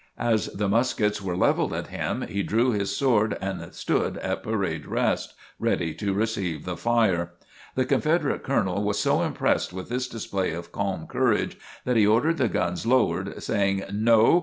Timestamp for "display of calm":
10.07-11.05